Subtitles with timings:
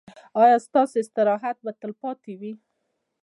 [0.41, 2.53] ایا ستاسو استراحت به تلپاتې وي؟